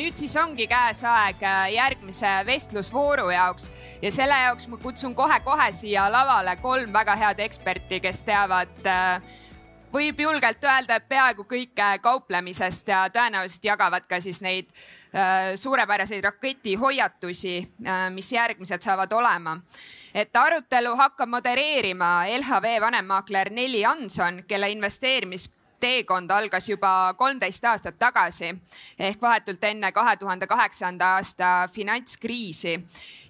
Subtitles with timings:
[0.00, 3.68] nüüd siis ongi käes aeg äh, järgmise vestlusvooru jaoks
[4.02, 9.36] ja selle jaoks ma kutsun kohe-kohe siia lavale kolm väga head eksperti, kes teavad äh,
[9.92, 16.24] võib julgelt öelda, et peaaegu kõike kauplemisest ja tõenäoliselt jagavad ka siis neid äh, suurepäraseid
[16.24, 17.54] raketihoiatusi,
[18.16, 19.58] mis järgmised saavad olema.
[20.14, 25.50] et arutelu hakkab modereerima LHV vanemmaakler Nelli Anson, kelle investeerimis
[25.80, 28.52] teekond algas juba kolmteist aastat tagasi
[28.98, 32.76] ehk vahetult enne kahe tuhande kaheksanda aasta finantskriisi.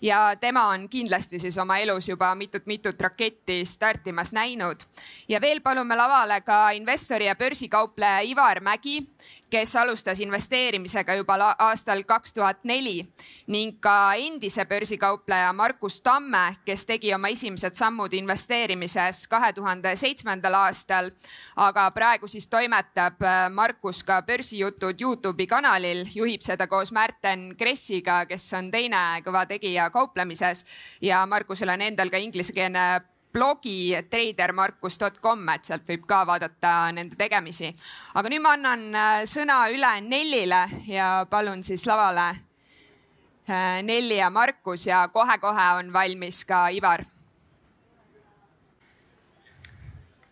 [0.01, 4.81] Ja tema on kindlasti siis oma elus juba mitut-mitut raketti startimas näinud.
[5.29, 9.07] ja veel palume lavale ka investori ja börsikaupleja Ivar Mägi,
[9.51, 13.13] kes alustas investeerimisega juba aastal kaks tuhat neli
[13.47, 20.55] ning ka endise börsikaupleja Markus Tamme, kes tegi oma esimesed sammud investeerimises kahe tuhande seitsmendal
[20.55, 21.11] aastal,
[21.57, 28.25] aga praegu siis toimetab äh, Markus ka börsijutud Youtube'i kanalil, juhib seda koos Märten Kressiga,
[28.27, 30.64] kes on teine kõva tegija kauplemises
[31.02, 32.84] ja Markusel on endal ka inglisekeelne
[33.33, 37.70] blogi tradermarkus.com, et sealt võib ka vaadata nende tegemisi.
[38.14, 44.30] aga nüüd ma annan äh, sõna üle Nellile ja palun siis lavale äh, Nelli ja
[44.30, 47.05] Markus ja kohe-kohe on valmis ka Ivar.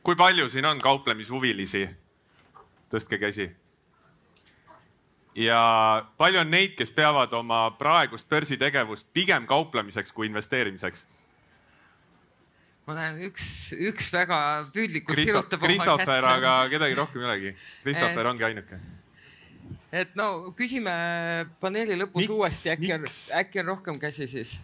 [0.03, 1.89] kui palju siin on kauplemishuvilisi?
[2.91, 3.51] tõstke käsi.
[5.39, 5.61] Ja
[6.19, 11.05] palju on neid, kes peavad oma praegust börsitegevust pigem kauplemiseks kui investeerimiseks?
[12.89, 13.45] ma näen üks,
[13.77, 14.39] üks väga
[14.73, 17.51] püüdlikult Kristo, sirutab oma Christopher, aga kedagi rohkem ei olegi.
[17.83, 18.79] Christopher Et- ongi ainuke.
[19.93, 20.95] et no küsime
[21.61, 22.33] paneeli lõpus Miks?
[22.33, 23.05] uuesti, äkki on,
[23.43, 24.57] äkki on rohkem käsi siis.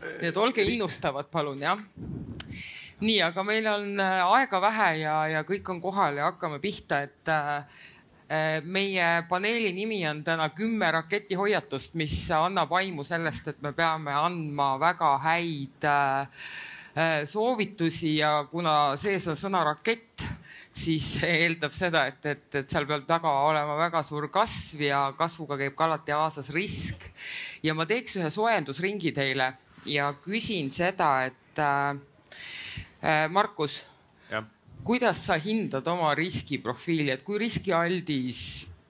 [0.00, 1.78] nii et olge innustavad, palun, jah.
[3.00, 7.02] nii, aga meil on äh, aega vähe ja, ja kõik on kohal ja hakkame pihta,
[7.04, 7.84] et äh,
[8.68, 14.74] meie paneeli nimi on täna kümme raketihoiatust, mis annab aimu sellest, et me peame andma
[14.80, 16.42] väga häid äh,
[16.98, 20.24] äh, soovitusi ja kuna sees on sõna rakett,
[20.78, 25.06] siis see eeldab seda, et, et, et seal peab taga olema väga suur kasv ja
[25.18, 27.08] kasvuga käib ka alati kaasas risk.
[27.62, 29.52] ja ma teeks ühe soojendusringi teile
[29.88, 31.96] ja küsin seda, et äh,
[33.02, 33.82] äh, Markus,
[34.84, 38.40] kuidas sa hindad oma riskiprofiili, et kui riskialdis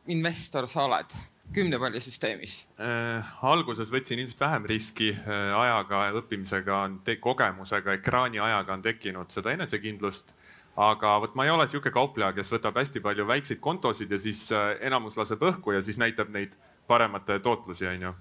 [0.08, 1.12] investor sa oled
[1.52, 2.56] kümnepallisüsteemis?
[2.80, 6.80] äh, alguses võtsin ilmselt vähem riski äh, ajaga, õppimisega
[7.20, 10.34] kogemusega, ekraani ajaga on tekkinud seda enesekindlust.
[10.76, 14.44] aga vot ma ei ole sihuke kaupleja, kes võtab hästi palju väikseid kontosid ja siis
[14.52, 16.54] äh, enamus laseb õhku ja siis näitab neid
[16.86, 18.14] paremate tootlusi, onju.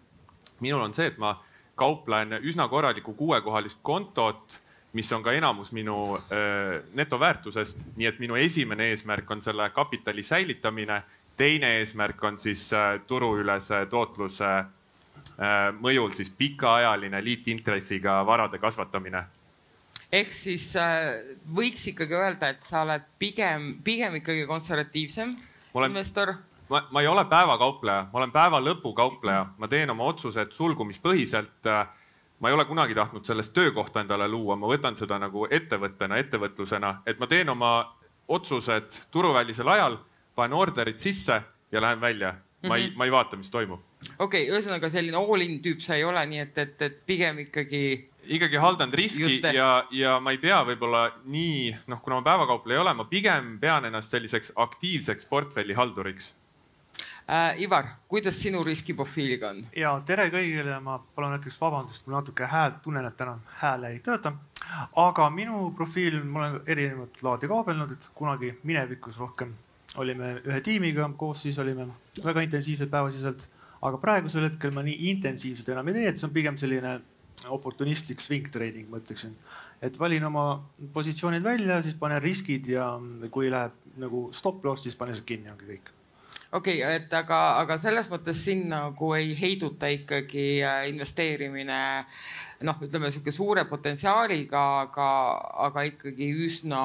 [0.59, 1.37] minul on see, et ma
[1.75, 4.59] kauplen üsna korralikku kuuekohalist kontot
[4.93, 10.23] mis on ka enamus minu äh, netoväärtusest, nii et minu esimene eesmärk on selle kapitali
[10.23, 11.03] säilitamine.
[11.37, 14.67] teine eesmärk on siis äh, turuülese tootluse äh,
[15.79, 19.23] mõjul siis pikaajaline liitintressiga varade kasvatamine.
[20.11, 25.35] ehk siis äh, võiks ikkagi öelda, et sa oled pigem, pigem ikkagi konservatiivsem
[25.73, 26.33] Olen- investor.
[26.69, 31.69] ma, ma ei ole päevakaupleja, ma olen päeva lõpu kaupleja, ma teen oma otsused sulgumispõhiselt.
[32.39, 37.01] Ma ei ole kunagi tahtnud sellest töökohta endale luua, ma võtan seda nagu ettevõttena, ettevõtlusena,
[37.05, 37.71] et ma teen oma
[38.27, 39.97] otsused turuvälisel ajal,
[40.35, 42.35] panen orderid sisse ja lähen välja.
[42.67, 43.81] ma ei, ma ei vaata, mis toimub.
[44.19, 48.09] okei okay,, ühesõnaga selline all-in tüüp sa ei ole, nii et, et, et pigem ikkagi
[48.27, 52.83] ikkagi haldan riski ja, ja ma ei pea võib-olla nii, noh, kuna ma päevakaupleja ei
[52.83, 56.33] ole, ma pigem pean ennast selliseks aktiivseks portfellihalduriks.
[57.29, 57.61] Äh,.
[57.61, 59.63] Ivar, kuidas sinu riskiprofiiliga on?
[59.75, 63.99] ja tere kõigile, ma palun näiteks vabandust, mul natuke hääl, tunnen, et täna hääl ei
[64.05, 64.33] tööta.
[64.95, 69.53] aga minu profiil, ma olen erinevat laadi kaabelnud, et kunagi minevikus rohkem
[69.97, 71.87] olime ühe tiimiga koos, siis olime
[72.23, 73.47] väga intensiivsed päevasiselt.
[73.81, 76.97] aga praegusel hetkel ma nii intensiivselt enam ei tee, et see on pigem selline
[77.53, 79.35] oportunistlik swing trading, ma ütleksin.
[79.81, 80.63] et valin oma
[80.93, 82.95] positsioonid välja, siis panen riskid ja
[83.31, 85.96] kui läheb nagu stop loss, siis panen sealt kinni, ongi kõik
[86.51, 91.79] okei okay,, et aga, aga selles mõttes sind nagu ei heiduta ikkagi äh, investeerimine
[92.67, 95.09] noh, ütleme sihuke suure potentsiaaliga, aga,
[95.67, 96.81] aga ikkagi üsna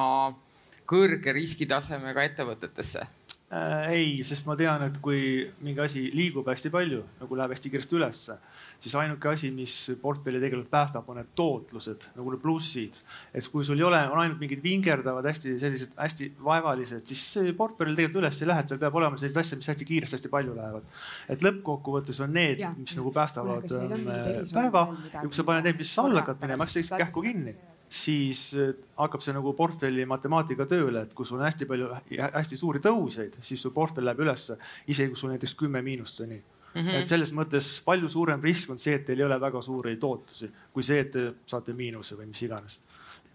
[0.89, 3.07] kõrge riskitasemega ettevõtetesse.
[3.53, 7.69] Äh, ei, sest ma tean, et kui mingi asi liigub hästi palju, nagu läheb hästi
[7.69, 8.37] kiiresti ülesse,
[8.81, 12.97] siis ainuke asi, mis portfelli tegelikult päästab, on need tootlused nagu need plussid.
[13.33, 17.53] et kui sul ei ole, on ainult mingid vingerdavad hästi sellised hästi vaevalised, siis see
[17.59, 20.33] portfell tegelikult üles ei lähe, et seal peab olema selliseid asju, mis hästi kiiresti hästi
[20.33, 20.89] palju lähevad.
[21.35, 24.09] et lõppkokkuvõttes on need, mis nagu päästavad ähm,
[24.55, 27.53] päeva ja kui sa paned need, mis alla hakkavad minema, pärast siis kähku kinni
[27.93, 31.89] siis äh, hakkab see nagu portfelli matemaatika tööle, et kui sul on hästi palju
[32.23, 34.57] hästi suuri tõuseid, siis su portfell läheb ülesse,
[34.87, 36.41] isegi kui sul näiteks kümme miinust on nii.
[36.73, 36.81] mm.
[36.81, 36.95] -hmm.
[37.01, 40.51] et selles mõttes palju suurem risk on see, et teil ei ole väga suuri tootlusi,
[40.73, 42.79] kui see, et te saate miinuse või mis iganes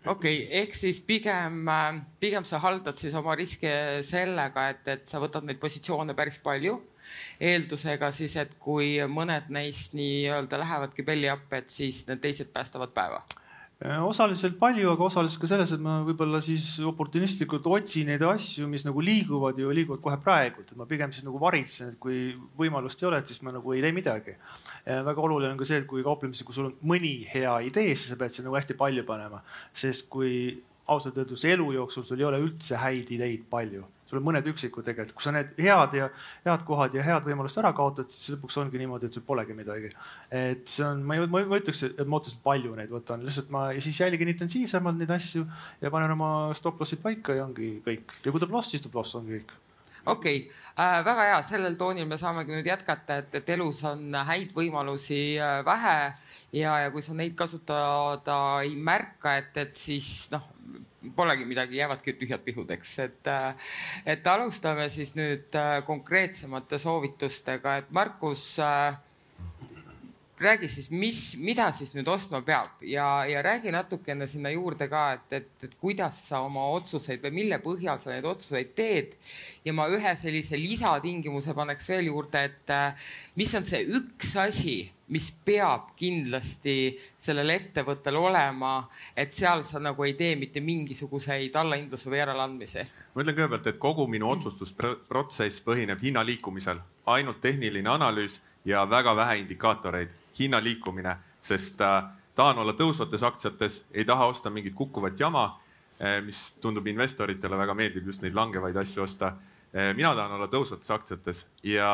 [0.07, 1.67] okei okay,, ehk siis pigem,
[2.21, 3.71] pigem sa haldad siis oma riske
[4.07, 6.79] sellega, et, et sa võtad neid positsioone päris palju.
[7.41, 12.93] eeldusega siis, et kui mõned neist nii-öelda lähevadki belly up, et siis need teised päästavad
[12.93, 13.23] päeva
[13.79, 18.83] osaliselt palju, aga osaliselt ka selles, et ma võib-olla siis oportunistlikult otsin neid asju, mis
[18.87, 23.03] nagu liiguvad ja liiguvad kohe praegult, et ma pigem siis nagu varitsen, et kui võimalust
[23.03, 24.35] ei ole, et siis ma nagu ei tee midagi.
[24.83, 27.95] Äh, väga oluline on ka see, et kui kauplemisel, kui sul on mõni hea idee,
[27.95, 30.33] siis sa pead seda nagu hästi palju panema, sest kui
[30.91, 34.87] ausalt öeldes elu jooksul sul ei ole üldse häid ideid palju sul on mõned üksikud
[34.87, 36.09] tegelikult, kui sa need head ja
[36.47, 39.93] head kohad ja head võimalused ära kaotad, siis lõpuks ongi niimoodi, et sul polegi midagi.
[40.31, 43.69] et see on, ma ei, ma ütleks, et ma otseselt palju neid võtan, lihtsalt ma
[43.77, 45.47] siis jälgin intensiivsemalt neid asju
[45.83, 48.21] ja panen oma stop loss'id paika ja ongi kõik.
[48.25, 49.57] ja kui tuleb loss, siis tuleb loss, ongi kõik
[50.09, 50.51] okei okay.
[50.79, 55.21] äh,, väga hea, sellel toonil me saamegi nüüd jätkata, et, et elus on häid võimalusi
[55.41, 55.97] äh, vähe
[56.57, 60.47] ja, ja kui sa neid kasutada ei märka, et, et siis noh,
[61.17, 63.75] polegi midagi, jäävadki tühjad pihudeks, et, äh,
[64.06, 68.99] et alustame siis nüüd äh, konkreetsemate soovitustega, et Markus äh,
[70.38, 72.82] räägi siis, mis, mida siis nüüd ostma peab?
[72.82, 77.41] Ja, ja räägi natukene sinna juurde ka, et, et, et kuidas sa oma otsuseid või
[77.41, 79.17] mille põhjal sa neid otsuseid teed.
[79.64, 82.76] ja ma ühe sellise lisatingimuse paneks veel juurde, et
[83.37, 84.79] mis on see üks asi,
[85.09, 88.83] mis peab kindlasti sellel ettevõttel olema,
[89.17, 92.85] et seal sa nagu ei tee mitte mingisuguseid allahindluse või järeleandmisi?
[93.15, 98.39] ma ütlen kõigepealt, et kogu minu otsustusprotsess põhineb hinna liikumisel, ainult tehniline analüüs
[98.69, 102.05] ja väga vähe indikaatoreid hinna liikumine, sest äh,
[102.39, 105.49] tahan olla tõusvates aktsiates, ei taha osta mingit kukkuvat jama,
[105.99, 109.33] äh, mis tundub investoritele väga meeldib just neid langevaid asju osta.
[109.73, 111.91] Äh, mina tahan olla tõusvates aktsiates ja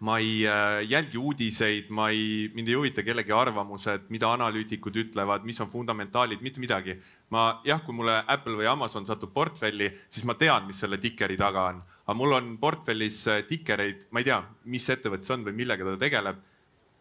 [0.00, 0.42] ma ei
[0.90, 6.42] jälgi uudiseid, ma ei, mind ei huvita kellegi arvamused, mida analüütikud ütlevad, mis on fundamentaalid,
[6.42, 6.98] mitte midagi.
[7.30, 11.38] ma jah, kui mulle Apple või Amazon satub portfelli, siis ma tean, mis selle tikeri
[11.40, 15.56] taga on, aga mul on portfellis tikereid, ma ei tea, mis ettevõte see on või
[15.62, 16.42] millega ta tegeleb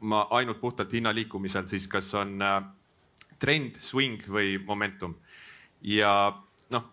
[0.03, 2.57] ma ainult puhtalt hinna liikumisel siis, kas on äh,
[3.39, 5.15] trend, swing või momentum.
[5.83, 6.11] ja
[6.71, 6.89] noh,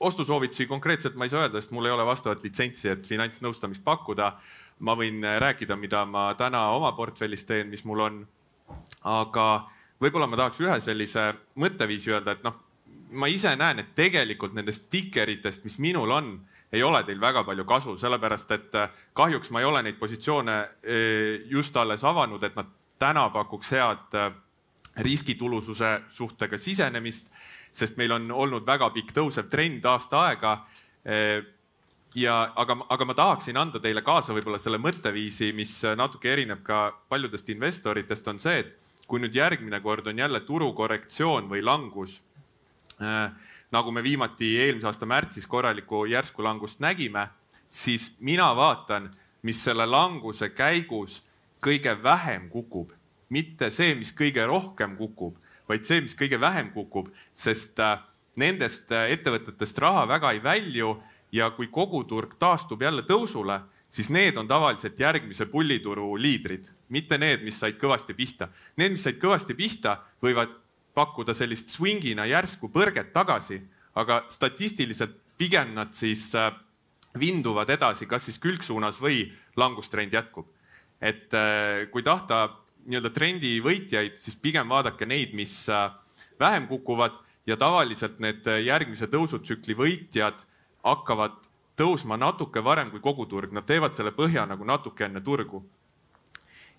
[0.00, 4.32] ostusoovitusi konkreetselt ma ei saa öelda, sest mul ei ole vastavat litsentsi, et finantsnõustamist pakkuda.
[4.82, 8.20] Ma võin äh, rääkida, mida ma täna oma portfellis teen, mis mul on.
[9.04, 9.46] aga
[10.00, 12.56] võib-olla ma tahaks ühe sellise mõtteviisi öelda, et noh,
[13.12, 16.32] ma ise näen, et tegelikult nendest tikeritest, mis minul on
[16.72, 20.58] ei ole teil väga palju kasu, sellepärast et äh, kahjuks ma ei ole neid positsioone
[20.62, 24.16] äh, just alles avanud, et nad täna pakuks head
[24.96, 27.26] riskitulususe suhtega sisenemist,
[27.72, 30.52] sest meil on olnud väga pikk tõusev trend aasta aega.
[32.14, 36.90] Ja aga, aga ma tahaksin anda teile kaasa võib-olla selle mõtteviisi, mis natuke erineb ka
[37.08, 42.20] paljudest investoritest, on see, et kui nüüd järgmine kord on jälle turukorrektsioon või langus
[43.72, 47.28] nagu me viimati eelmise aasta märtsis korralikku järsku langust nägime,
[47.70, 49.10] siis mina vaatan,
[49.42, 51.22] mis selle languse käigus
[51.62, 52.92] kõige vähem kukub,
[53.32, 55.38] mitte see, mis kõige rohkem kukub,
[55.68, 57.96] vaid see, mis kõige vähem kukub, sest äh,
[58.36, 60.96] nendest äh, ettevõtetest raha väga ei välju
[61.32, 67.44] ja kui koguturg taastub jälle tõusule, siis need on tavaliselt järgmise pullituru liidrid, mitte need,
[67.44, 68.48] mis said kõvasti pihta.
[68.76, 70.52] Need, mis said kõvasti pihta, võivad
[70.94, 73.60] pakkuda sellist swing'ina järsku põrget tagasi,
[73.96, 76.52] aga statistiliselt pigem nad siis äh,
[77.18, 80.46] vinduvad edasi, kas siis külgsuunas või langustrend jätkub.
[81.00, 85.90] et äh, kui tahta nii-öelda trendi võitjaid, siis pigem vaadake neid, mis äh,
[86.40, 90.38] vähem kukuvad ja tavaliselt need järgmise tõusutsükli võitjad
[90.84, 91.38] hakkavad
[91.76, 95.62] tõusma natuke varem kui koguturg, nad teevad selle põhja nagu natuke enne turgu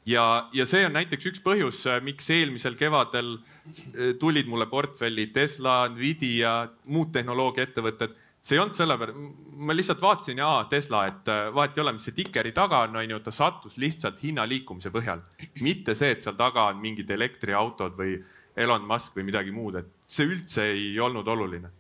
[0.06, 5.30] ja, ja see on näiteks üks põhjus, äh, miks eelmisel kevadel äh, tulid mulle portfelli
[5.36, 6.56] Tesla, Nvidia,
[6.86, 8.20] muud tehnoloogiaettevõtted.
[8.44, 9.20] see ei olnud sellepärast,
[9.56, 12.98] ma lihtsalt vaatasin ja Tesla, et äh, vahet ei ole, mis see tikeri taga on,
[13.00, 15.24] on ju, ta sattus lihtsalt hinna liikumise põhjal.
[15.62, 18.18] mitte see, et seal taga on mingid elektriautod või
[18.56, 21.72] Elon Musk või midagi muud, et see üldse ei olnud oluline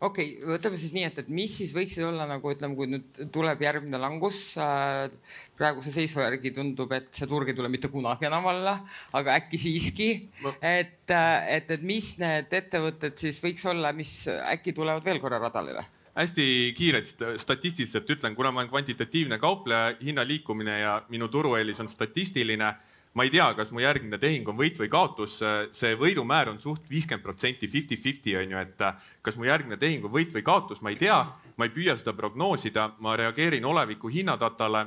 [0.00, 3.20] okei okay,, võtame siis nii, et, et mis siis võiksid olla nagu ütleme, kui nüüd
[3.32, 5.08] tuleb järgmine langus äh,.
[5.56, 8.78] praeguse seisu järgi tundub, et see turg ei tule mitte kunagi enam alla,
[9.16, 10.10] aga äkki siiski
[10.44, 10.52] no..
[10.60, 15.40] et, äh, et, et mis need ettevõtted siis võiks olla, mis äkki tulevad veel korra
[15.42, 15.86] radalile?
[16.16, 21.90] hästi kiirelt statistiliselt ütlen, kuna ma olen kvantitatiivne kaupleja, hinna liikumine ja minu turueelis on
[21.92, 22.70] statistiline
[23.16, 25.38] ma ei tea, kas mu järgmine tehing on võit või kaotus,
[25.72, 28.84] see võidumäär on suht viiskümmend protsenti, fifty-fifty on ju, et
[29.24, 31.16] kas mu järgmine tehing on võit või kaotus, ma ei tea,
[31.56, 34.84] ma ei püüa seda prognoosida, ma reageerin oleviku hinnadatale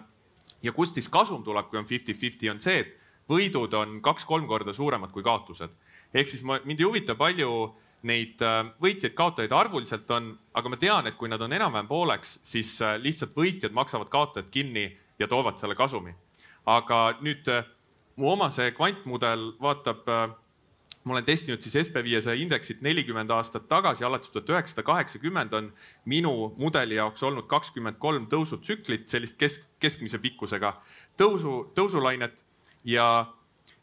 [0.61, 2.95] ja kust siis kasum tuleb, kui on fifty-fifty, on see, et
[3.29, 5.69] võidud on kaks-kolm korda suuremad kui kaotused.
[6.13, 7.49] ehk siis ma, mind ei huvita, palju
[8.09, 12.77] neid äh, võitjaid-kaotajaid arvuliselt on, aga ma tean, et kui nad on enam-vähem pooleks, siis
[12.81, 14.85] äh, lihtsalt võitjad maksavad kaotajad kinni
[15.19, 16.15] ja toovad selle kasumi.
[16.65, 17.65] aga nüüd äh,
[18.19, 20.03] mu oma see kvantmudel vaatab,
[21.07, 25.71] ma olen testinud siis SB viiesaja indeksit nelikümmend aastat tagasi, alates tuhat üheksasada kaheksakümmend on
[26.09, 30.75] minu mudeli jaoks olnud kakskümmend kolm tõusutsüklit, sellist kesk, keskmise pikkusega
[31.19, 32.35] tõusu, tõusulainet
[32.83, 33.09] ja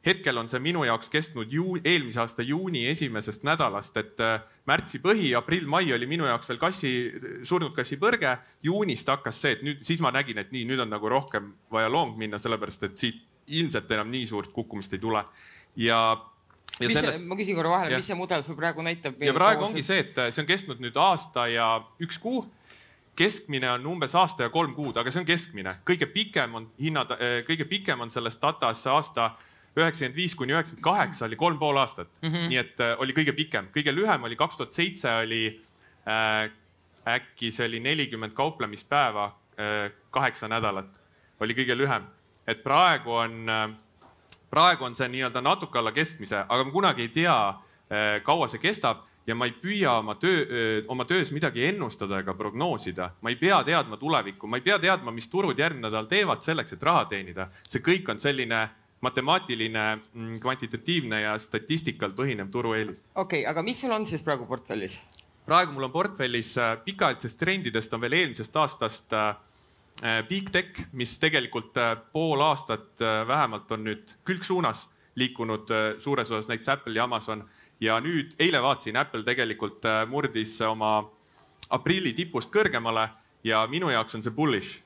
[0.07, 5.01] hetkel on see minu jaoks kestnud juu, eelmise aasta juuni esimesest nädalast, et äh, märtsi
[5.03, 6.93] põhi, aprill-mai oli minu jaoks veel kassi,
[7.49, 8.37] surnud kassi põrge.
[8.63, 11.91] juunist hakkas see, et nüüd, siis ma nägin, et nii, nüüd on nagu rohkem vaja
[11.91, 15.25] long minna, sellepärast et siit ilmselt enam nii suurt kukkumist ei tule.
[15.77, 16.01] ja
[16.81, 17.25] ja mis sellest...
[17.25, 19.21] ma küsin korra vahele, mis see mudel sul praegu näitab?
[19.23, 21.69] ja praegu ongi see, et see on kestnud nüüd aasta ja
[22.03, 22.45] üks kuu.
[23.17, 27.17] keskmine on umbes aasta ja kolm kuud, aga see on keskmine, kõige pikem on hinnad,
[27.17, 29.31] äh, kõige pikem on selles datas aasta
[29.77, 32.29] üheksakümmend viis kuni üheksakümmend kaheksa oli kolm pool aastat mm.
[32.29, 32.53] -hmm.
[32.53, 35.49] nii et äh, oli kõige pikem, kõige lühem oli kaks tuhat seitse oli
[36.09, 36.53] äh,
[37.07, 40.89] äkki see oli nelikümmend kauplemispäeva äh,, kaheksa nädalat
[41.41, 42.07] oli kõige lühem.
[42.47, 43.69] Et praegu on äh,,
[44.51, 48.63] praegu on see nii-öelda natuke alla keskmise, aga ma kunagi ei tea äh,, kaua see
[48.63, 53.11] kestab ja ma ei püüa oma töö, äh, oma töös midagi ennustada ega prognoosida.
[53.21, 56.73] ma ei pea teadma tulevikku, ma ei pea teadma, mis turud järgmine nädal teevad selleks,
[56.73, 57.49] et raha teenida.
[57.67, 58.69] see kõik on selline
[59.01, 59.85] matemaatiline,
[60.15, 62.97] mm, kvantitatiivne ja statistikal põhinev turueelis.
[63.15, 65.01] okei okay,, aga mis sul on siis praegu portfellis?
[65.47, 69.35] praegu mul on portfellis pikaajalistest trendidest on veel eelmisest aastast äh,
[70.29, 71.79] Big Tech, mis tegelikult
[72.13, 74.83] pool aastat vähemalt on nüüd külgsuunas
[75.17, 75.71] liikunud
[76.05, 77.47] suures osas näiteks Apple ja Amazon
[77.81, 80.99] ja nüüd eile vaatasin, Apple tegelikult murdis oma
[81.73, 83.09] aprilli tipust kõrgemale
[83.47, 84.83] ja minu jaoks on see bullish.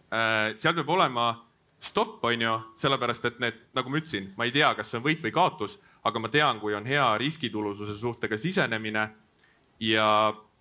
[0.56, 1.32] seal peab olema
[1.80, 5.04] stopp, on ju, sellepärast et need, nagu ma ütlesin, ma ei tea, kas see on
[5.04, 9.06] võit või kaotus, aga ma tean, kui on hea riskitulususe suhtega sisenemine
[9.80, 10.10] ja,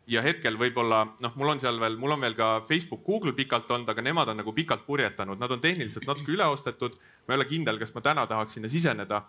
[0.10, 3.70] ja hetkel võib-olla noh, mul on seal veel, mul on veel ka Facebook, Google pikalt
[3.72, 6.98] olnud, aga nemad on nagu pikalt purjetanud, nad on tehniliselt natuke üle ostetud.
[7.28, 9.24] ma ei ole kindel, kas ma täna tahaks sinna siseneda.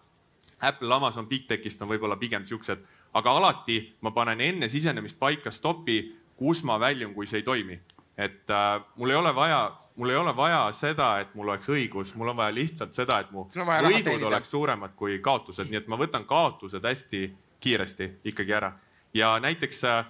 [0.61, 2.83] Apple, Amazon, Big Techist on võib-olla pigem siuksed,
[3.17, 6.03] aga alati ma panen enne sisenemist paika stopi,
[6.37, 7.81] kus ma väljun, kui see ei toimi
[8.21, 9.61] et äh, mul ei ole vaja,
[9.97, 13.31] mul ei ole vaja seda, et mul oleks õigus, mul on vaja lihtsalt seda, et
[13.33, 17.23] mu võidud oleks suuremad kui kaotused, nii et ma võtan kaotused hästi
[17.61, 18.73] kiiresti ikkagi ära.
[19.15, 20.05] ja näiteks äh,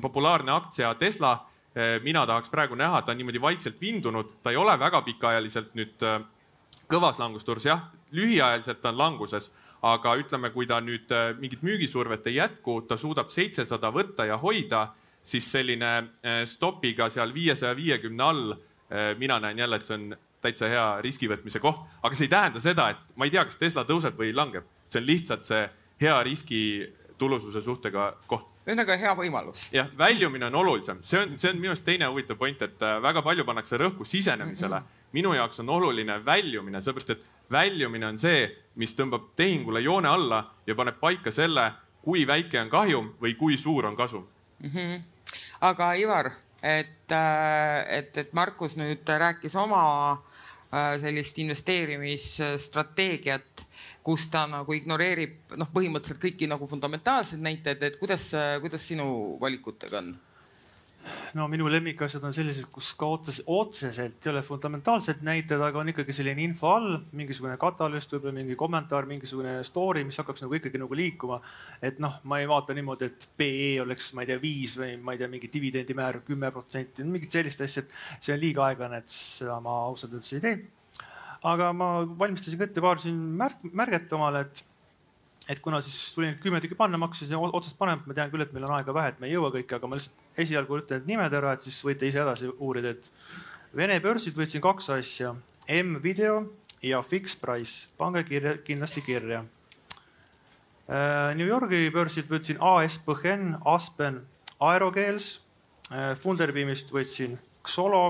[0.00, 4.56] populaarne aktsia Tesla äh,, mina tahaks praegu näha, ta on niimoodi vaikselt vindunud, ta ei
[4.56, 6.20] ole väga pikaajaliselt nüüd äh,
[6.88, 9.50] kõvas langusturus, jah, lühiajaliselt ta on languses
[9.82, 14.38] aga ütleme, kui ta nüüd äh, mingit müügisurvet ei jätku, ta suudab seitsesada võtta ja
[14.38, 14.88] hoida
[15.28, 16.14] siis selline
[16.48, 18.54] stopiga seal viiesaja viiekümne all.
[19.18, 22.86] Mina näen jälle, et see on täitsa hea riskivõtmise koht, aga see ei tähenda seda,
[22.94, 25.66] et ma ei tea, kas Tesla tõuseb või langeb, see on lihtsalt see
[26.00, 26.60] hea riski
[27.18, 28.46] tulususe suhtega koht.
[28.68, 29.66] Ühesõnaga hea võimalus.
[29.72, 33.02] jah, väljumine on olulisem, see on, see on minu arust teine huvitav point, et äh,
[33.02, 34.82] väga palju pannakse rõhku sisenemisele
[35.16, 40.42] minu jaoks on oluline väljumine, sellepärast et väljumine on see, mis tõmbab tehingule joone alla
[40.66, 41.70] ja paneb paika selle,
[42.04, 44.26] kui väike on kahjum või kui suur on kasum
[44.58, 44.70] mm.
[44.74, 45.06] -hmm
[45.60, 46.30] aga Ivar,
[46.62, 49.82] et, äh, et, et Markus nüüd rääkis oma
[50.12, 50.18] äh,
[51.00, 53.66] sellist investeerimisstrateegiat,
[54.04, 59.98] kus ta nagu ignoreerib noh, põhimõtteliselt kõiki nagu fundamentaalseid näiteid, et kuidas, kuidas sinu valikutega
[60.02, 60.18] on?
[61.38, 65.92] No minu lemmikasjad on sellised, kus ka otses, otseselt ei ole fundamentaalsed näited, aga on
[65.92, 70.80] ikkagi selline info all, mingisugune katalüüst, võib-olla mingi kommentaar, mingisugune story, mis hakkaks nagu ikkagi
[70.82, 71.40] nagu liikuma.
[71.82, 75.14] et noh, ma ei vaata niimoodi, et PE oleks, ma ei tea, viis või ma
[75.14, 79.12] ei tea, mingi dividendimäär kümme protsenti, mingit sellist asja, et see on liiga aeglane, et
[79.12, 80.56] seda ma ausalt öeldes ei tee.
[81.48, 84.64] aga ma valmistasin ka ette paar siin märk, märget omale, et
[85.48, 88.44] et kuna siis tuli neid kümme tükki panna, ma hakkasin otsast panema, ma tean küll,
[88.44, 91.02] et meil on aega vähe, et me ei jõua kõike, aga ma lihtsalt esialgu ütlen
[91.02, 93.12] need nimed ära, et siis võite ise edasi uurida, et
[93.76, 95.34] Vene börsilt võtsin kaks asja,
[95.68, 96.38] M-video
[96.80, 99.42] ja Fix Price, pange kirja, kindlasti kirja.
[100.88, 104.22] Äh, New Yorgi börsilt võtsin AS Põhhen, Aspen,
[104.64, 105.42] Aerogels.
[105.92, 108.04] Äh, Funderbeamist võtsin Xolo.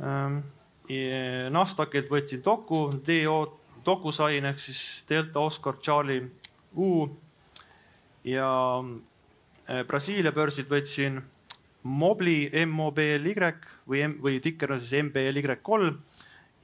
[0.00, 0.40] Ähm,
[1.52, 3.36] Nasdaqilt võtsin Doku, DO
[3.86, 6.30] DocuSign ehk siis Delta Oscar Charlie
[6.76, 7.08] U.
[8.26, 11.22] Ja äh, Brasiilia börsilt võtsin
[11.86, 13.34] Mobli MOBLY
[13.86, 15.94] või M või tikker on siis MBLY3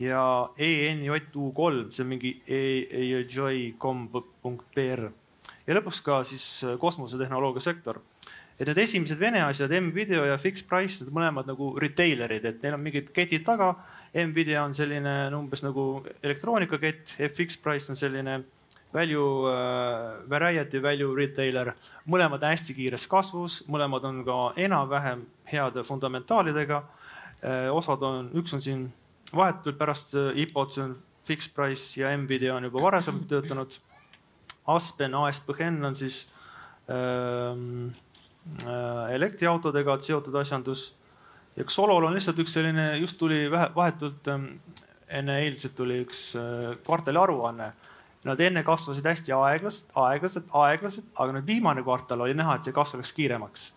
[0.02, 3.62] ja ENJU3, see on mingi EAJ.com.pr
[5.66, 8.00] ja lõpuks ka siis äh, kosmosetehnoloogia sektor
[8.62, 12.76] et need esimesed Vene asjad, M-Video ja Fixed Price, need mõlemad nagu retailer'id, et neil
[12.76, 13.72] on mingid ketid taga.
[14.22, 15.86] M-Video on selline umbes nagu
[16.22, 18.36] elektroonikakett, Fixed Price on selline
[18.94, 21.72] value äh,, variety value retailer.
[22.06, 26.82] mõlemad hästi kiires kasvus, mõlemad on ka enam-vähem heade fundamentaalidega
[27.42, 27.66] äh,.
[27.74, 28.84] osad on, üks on siin
[29.34, 30.94] vahetult pärast äh, IPO-d, see on
[31.26, 33.80] Fixed Price ja M-Video on juba varasemalt töötanud.
[34.70, 36.28] Aspen, ASPHN on siis
[36.86, 38.11] ähm, Äh,
[39.10, 40.94] elektriautodega seotud asjandus.
[41.56, 44.46] ja Xolol on lihtsalt üks selline, just tuli vähe, vahetult ähm,
[45.08, 47.72] enne eilset tuli üks äh, kvartali aruanne.
[48.24, 52.74] Nad enne kasvasid hästi aeglaselt, aeglaselt, aeglaselt, aga nüüd viimane kvartal oli näha, et see
[52.74, 53.72] kasv läks kiiremaks.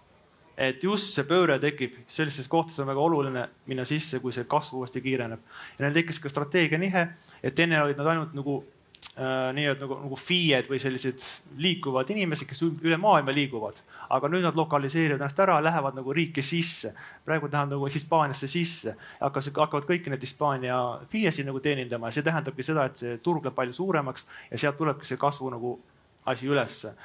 [0.57, 4.77] et just see pööre tekib, sellistes kohtades on väga oluline minna sisse, kui see kasv
[4.79, 5.41] uuesti kiireneb.
[5.77, 7.07] ja neil tekkis ka strateegia nihe,
[7.43, 8.74] et enne olid nad ainult nagu Äh,
[9.15, 11.21] nii-öelda nagu, nagu FIE-d või sellised
[11.61, 13.79] liikuvad inimesed, kes üle maailma liiguvad.
[14.09, 16.93] aga nüüd nad lokaliseerivad ennast ära, lähevad nagu riiki sisse.
[17.25, 22.07] praegu lähevad nagu Hispaaniasse sisse, hakkas, hakkavad kõiki neid Hispaania FIE-sid nagu teenindama.
[22.07, 25.49] Ja see tähendabki seda, et see turg läheb palju suuremaks ja sealt tulebki see kasvu
[25.49, 25.79] nagu
[26.25, 26.95] asi ülesse.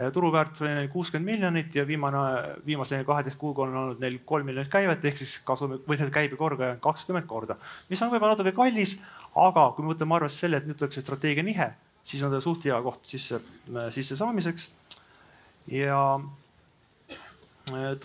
[0.00, 2.18] Äh, turuväärtus oli neil kuuskümmend miljonit ja viimane,
[2.66, 5.04] viimase kaheteist kuuga on olnud neil kolm miljonit käivet.
[5.04, 7.56] Ehk siis kasumi või see käibekordaja on kakskümmend korda,
[7.88, 8.98] mis on võib-olla natuke kallis,
[9.36, 11.68] aga kui me võtame arvesse selle, et nüüd tuleb see strateegia nihe,
[12.06, 13.40] siis on ta suht hea koht sisse,
[13.94, 14.68] sisse saamiseks.
[15.72, 16.00] ja
[17.72, 17.96] äh,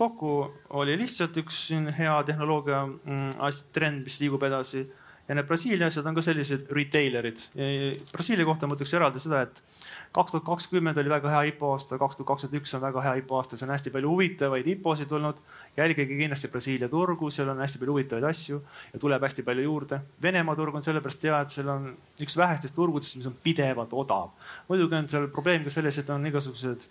[0.81, 3.29] oli lihtsalt üks hea tehnoloogia mm,
[3.73, 4.87] trend, mis liigub edasi
[5.31, 7.37] ja need Brasiilia asjad on ka sellised retailer'id.
[8.11, 9.61] Brasiilia kohta ma ütleks eraldi seda, et
[10.11, 13.13] kaks tuhat kakskümmend oli väga hea IPO aasta, kaks tuhat kakskümmend üks on väga hea
[13.21, 15.39] IPO aasta, seal on hästi palju huvitavaid IPO-sid tulnud.
[15.77, 18.59] jälgige kindlasti Brasiilia turgu, seal on hästi palju huvitavaid asju
[18.93, 20.01] ja tuleb hästi palju juurde.
[20.21, 24.33] Venemaa turg on sellepärast hea, et seal on üks vähestest turgudest, mis on pidevalt odav.
[24.67, 26.89] muidugi on seal probleem ka selles, et on igasugused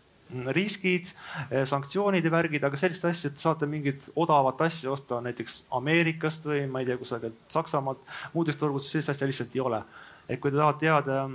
[0.54, 1.10] riskid,
[1.50, 6.46] eh, sanktsioonid ja värgid, aga sellist asja, et saate mingit odavat asja osta näiteks Ameerikast
[6.46, 8.02] või ma ei tea, kusagilt Saksamaalt,
[8.34, 9.82] muudest turgudest, sellist asja lihtsalt ei ole.
[10.28, 11.30] et kui te tahate teada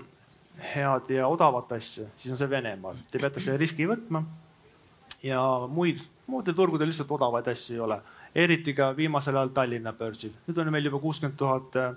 [0.73, 4.23] head ja odavat asja, siis on see Venemaal, te peate selle riski võtma.
[5.23, 8.01] ja muid, muudel turgudel lihtsalt odavaid asju ei ole
[8.35, 10.33] eriti ka viimasel ajal Tallinna börsil.
[10.47, 11.93] nüüd on meil juba kuuskümmend tuhat äh,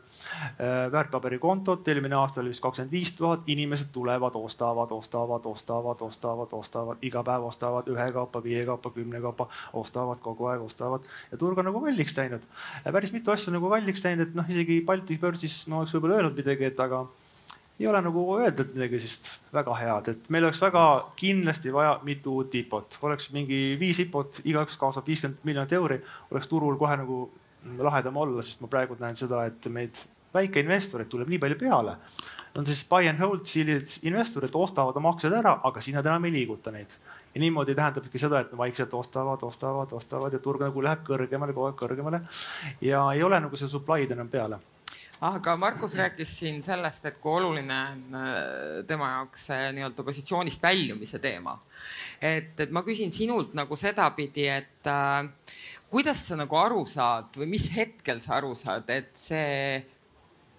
[0.93, 7.03] väärtpaberikontot, eelmine aasta oli vist kakskümmend viis tuhat, inimesed tulevad, ostavad, ostavad, ostavad, ostavad, ostavad,
[7.03, 11.07] iga päev ostavad ühe kaupa, viie kaupa, kümne kaupa, ostavad kogu aeg, ostavad.
[11.33, 12.47] Ja turg on nagu kalliks läinud.
[12.85, 16.21] päris mitu asja on nagu kalliks läinud, et noh, isegi Balti börsis ma oleks võib-olla
[16.21, 17.07] öelnud midagi, et aga
[17.79, 20.85] ei ole nagu öeldud midagi sellist väga head, et meil oleks väga
[21.19, 26.01] kindlasti vaja mitu uut IPO-t, oleks mingi viis IPO-t, igaüks kaasab viiskümmend miljonit euri,
[26.33, 27.19] oleks turul kohe nagu
[27.79, 29.99] lahedam olla, sest ma praegu näen seda, et meid
[30.35, 31.97] väikeinvestoreid tuleb nii palju peale.
[32.59, 36.25] on siis buy and hold sellised investorid ostavad oma aktsiad ära, aga siis nad enam
[36.25, 36.97] ei liiguta neid.
[37.35, 41.71] ja niimoodi tähendabki seda, et vaikselt ostavad, ostavad, ostavad ja turg nagu läheb kõrgemale, kogu
[41.71, 42.21] aeg kõrgemale.
[42.81, 44.59] ja ei ole nagu see supply'd enam peale
[45.21, 50.63] aga Markus rääkis siin sellest, et kui oluline on äh, tema jaoks see nii-öelda positsioonist
[50.63, 51.59] väljumise teema.
[52.21, 55.27] et, et ma küsin sinult nagu sedapidi, et äh,
[55.91, 59.83] kuidas sa nagu aru saad või mis hetkel sa aru saad, et see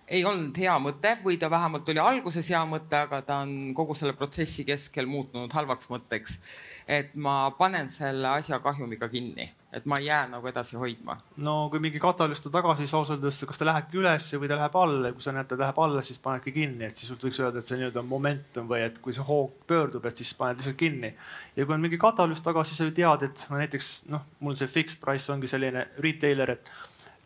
[0.10, 3.95] ei olnud hea mõte või ta vähemalt oli alguses hea mõte, aga ta on kogu
[3.95, 6.39] selle protsessi keskel muutunud halvaks mõtteks.
[6.88, 11.17] et ma panen selle asja kahjumiga kinni et ma ei jää nagu edasi hoidma.
[11.38, 14.58] no kui mingi katalüüs on taga, siis ausalt öeldes, kas ta lähebki üles või ta
[14.58, 17.39] läheb alla ja kui sa näed, ta läheb alla, siis panedki kinni, et siis võiks
[17.43, 20.79] öelda, et see nii-öelda momentum või et kui see hoog pöördub, et siis paned lihtsalt
[20.79, 21.13] kinni.
[21.55, 24.58] ja kui on mingi katalüüs taga, siis sa ju tead, et no näiteks noh, mul
[24.58, 26.73] see fixed price ongi selline retailer, et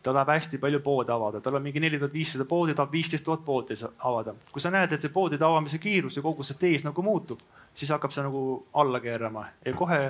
[0.04, 3.24] ta tahab hästi palju poode avada, tal on mingi neli tuhat viissada poodi, tahab viisteist
[3.24, 4.34] tuhat poodi avada.
[4.52, 7.40] kui sa näed, et poodide avamise kiirus ja kogu see tees nagu muutub,
[7.74, 8.42] siis hakkab see nagu
[8.82, 10.00] alla keerama ja kohe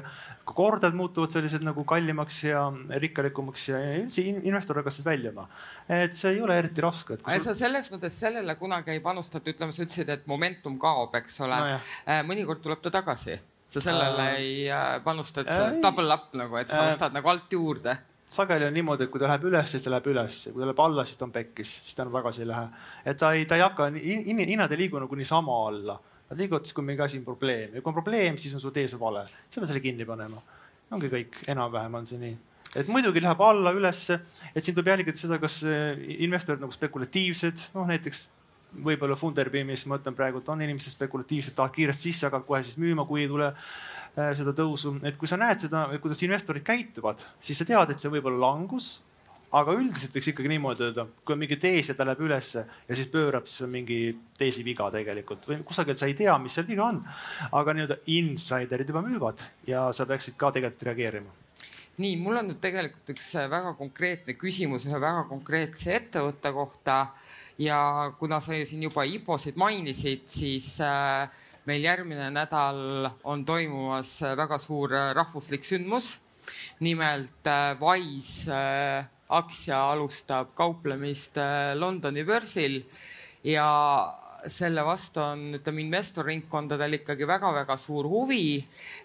[0.44, 2.64] kordad muutuvad sellised nagu kallimaks ja
[3.04, 5.46] rikkalikumaks ja üldse investor hakkas sealt väljuma.
[5.88, 7.18] et see ei ole eriti raske.
[7.22, 7.38] Sa...
[7.44, 11.38] sa selles mõttes sellele kunagi ei panusta, et ütleme, sa ütlesid, et momentum kaob, eks
[11.46, 11.78] ole no.
[12.10, 13.38] Äh, mõnikord tuleb ta tagasi
[13.74, 17.30] sa sellele äh, ei äh, panusta, et sa double up nagu, et sa ostad nagu
[17.30, 17.94] alt juurde
[18.34, 20.82] sageli on niimoodi, et kui ta läheb üles, siis ta läheb üles, kui ta läheb
[20.84, 22.66] alla, siis ta on pekkis, siis ta enam tagasi ei lähe.
[23.04, 25.98] et ta ei, ta ei hakka, hinnad ei liigu nagu niisama alla.
[26.30, 27.74] Nad liiguvad siis, kui mingi asi on probleem.
[27.74, 30.42] Ja kui on probleem, siis on su tees vale, siis pead selle kinni panema.
[30.94, 32.36] ongi kõik, enam-vähem on see nii.
[32.78, 34.18] Et muidugi läheb alla, ülesse,
[34.54, 38.24] et siin tuleb jälgida seda, kas eh, investorid nagu spekulatiivsed, noh näiteks
[38.82, 42.78] võib-olla Funderbeamis, ma ütlen praegu, et on inimesed spekulatiivsed, tahavad kiiresti sisse, aga kohe siis
[42.80, 43.52] müüma, kui ei tule
[44.14, 48.12] seda tõusu, et kui sa näed seda, kuidas investorid käituvad, siis sa tead, et see
[48.12, 48.96] võib olla langus
[49.54, 52.96] aga üldiselt võiks ikkagi niimoodi öelda, kui on mingi tees ja ta läheb ülesse ja
[52.96, 53.98] siis pöörab, siis on mingi
[54.38, 57.00] teesi viga tegelikult või kusagilt sa ei tea, mis seal viga on.
[57.52, 61.30] aga nii-öelda insiderid juba müüvad ja sa peaksid ka tegelikult reageerima
[62.02, 66.98] nii, mul on nüüd tegelikult üks väga konkreetne küsimus ühe väga konkreetse ettevõtte kohta
[67.62, 67.78] ja
[68.18, 71.30] kuna sa siin juba IPO-sid mainisid, siis äh,
[71.66, 76.18] meil järgmine nädal on toimumas väga suur rahvuslik sündmus.
[76.80, 82.82] nimelt äh, Wise äh, aktsia alustab kauplemist äh, Londoni börsil
[83.44, 83.68] ja
[84.46, 88.58] selle vastu on, ütleme, investorringkondadel ikkagi väga-väga suur huvi.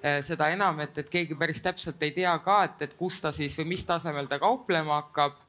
[0.03, 3.31] Äh, seda enam, et, et keegi päris täpselt ei tea ka, et, et kus ta
[3.35, 5.45] siis või mis tasemel ta kauplema hakkab.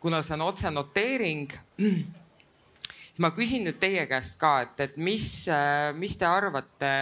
[0.00, 1.52] kuna see on otsenoteering.
[3.18, 6.94] Ma küsin nüüd teie käest ka, et, et mis, äh, mis te arvate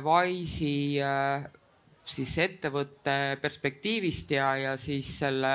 [0.00, 0.96] Wise'i
[2.08, 5.52] siis ettevõtte perspektiivist ja, ja siis selle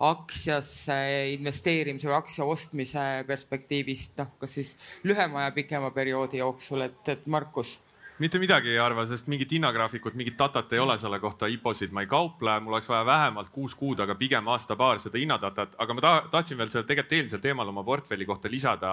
[0.00, 0.96] aktsiasse
[1.34, 4.72] investeerimise või aktsia ostmise perspektiivist, noh, kas siis
[5.04, 7.74] lühema ja pikema perioodi jooksul, et, et Markus
[8.20, 12.02] mitte midagi ei arva, sest mingit hinnagraafikut, mingit datat ei ole selle kohta, IPO-sid ma
[12.04, 16.12] ei kauple, mul oleks vaja vähemalt kuus kuud, aga pigem aasta-paar seda hinnadatat, aga ma
[16.30, 18.90] tahtsin veel selle tegelikult eelmisel teemal oma portfelli kohta lisada.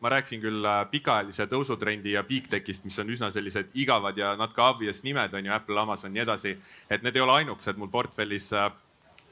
[0.00, 4.34] ma rääkisin küll äh, pikaajalise tõusutrendi ja big tech'ist, mis on üsna sellised igavad ja
[4.36, 6.58] not ka obvious nimed on ju, Apple, Amazon, nii edasi.
[6.90, 8.70] et need ei ole ainukesed mul portfellis äh,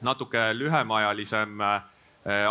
[0.01, 1.81] natuke lühemaajalisem äh,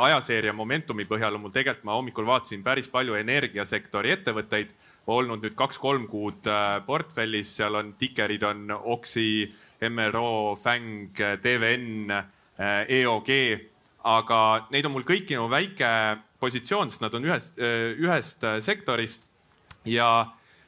[0.00, 4.72] ajaseeria momentumi põhjal on mul tegelikult, ma hommikul vaatasin päris palju energiasektori ettevõtteid
[5.06, 9.46] olnud nüüd kaks-kolm kuud äh, portfellis, seal on tikerid on Oxy,
[9.90, 13.30] MRO, Fäng, TVN, äh, EOG,
[14.06, 14.40] aga
[14.70, 15.90] neid on mul kõiki nagu väike
[16.40, 19.24] positsioon, sest nad on ühest, ühest sektorist
[19.88, 20.08] ja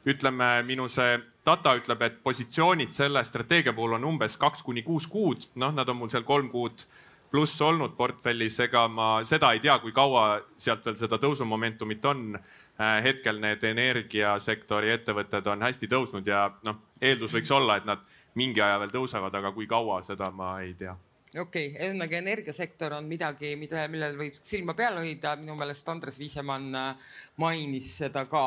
[0.08, 5.06] ütleme, minu see data ütleb, et positsioonid selle strateegia puhul on umbes kaks kuni kuus
[5.10, 6.84] kuud, noh, nad on mul seal kolm kuud
[7.30, 12.38] pluss olnud portfellis, ega ma seda ei tea, kui kaua sealt veel seda tõusumomentumit on.
[12.78, 18.04] Äh, hetkel need energiasektori ettevõtted on hästi tõusnud ja noh, eeldus võiks olla, et nad
[18.38, 20.94] mingi aja veel tõusevad, aga kui kaua, seda ma ei tea.
[21.34, 26.20] Okei okay,, ühesõnaga energiasektor on midagi, mida, millel võib silma peal hoida, minu meelest Andres
[26.22, 28.44] Viisemann äh, mainis seda ka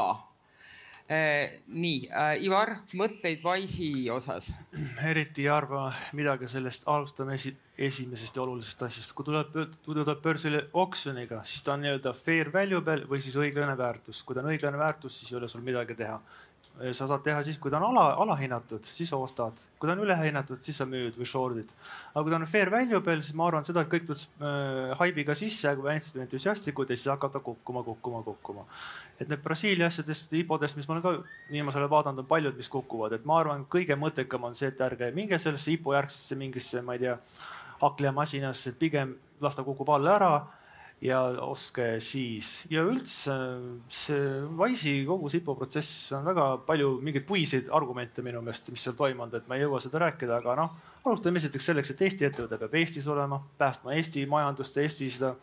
[1.12, 4.52] nii äh,, Ivar, mõtteid Wise'i osas?
[5.04, 9.16] eriti ei arva midagi sellest, alustame esi, esimesest ja olulisest asjast.
[9.18, 13.76] kui tuleb, kui tuleb börsile oksjoniga, siis ta on nii-öelda fair valuable või siis õiglane
[13.78, 14.24] väärtus.
[14.24, 16.22] kui ta on õiglane väärtus, siis ei ole sul midagi teha
[16.96, 19.60] sa saad teha siis, kui ta on ala, alahinnatud, siis ostad.
[19.80, 21.74] kui ta on ülehinnatud, siis sa müüd või short'id.
[22.14, 25.36] aga kui ta on fair valuable, siis ma arvan seda, et kõik tuleb äh, haibiga
[25.38, 28.66] sisse, hästi entusiastlikud ja siis hakata kukkuma, kukkuma, kukkuma.
[29.20, 31.16] et need Brasiilia asjadest, IPO-dest, mis ma olen ka
[31.52, 34.82] viimasel ajal vaadanud, on paljud, mis kukuvad, et ma arvan, kõige mõttekam on see, et
[34.82, 37.20] ärge minge sellesse IPO järgsesse mingisse, ma ei tea,
[37.82, 40.34] hakklihamasinasse, et pigem las ta kukub alla ära
[41.02, 43.34] ja ostke siis ja üldse
[43.90, 44.22] see
[44.60, 49.34] Wise'i kogu SIPO protsess on väga palju mingeid puiseid argumente minu meelest, mis seal toimunud,
[49.40, 52.78] et ma ei jõua seda rääkida, aga noh, alustame esiteks selleks, et Eesti ettevõte peab
[52.78, 55.34] Eestis olema, päästma Eesti majandust, Eesti seda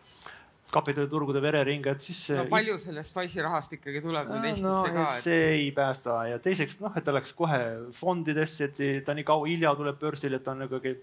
[0.71, 2.21] kapitaliturgude vereringet, siis.
[2.37, 5.07] no palju sellest Wise'i rahast ikkagi tuleb nüüd Eestisse no, ka?
[5.25, 7.63] see ei päästa ja teiseks noh, et ta läks kohe
[7.99, 10.95] fondidesse, et ta nii kaua hilja tuleb börsile, et ta on ikkagi